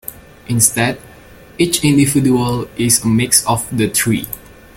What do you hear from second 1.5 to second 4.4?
each individual is a mix of the three.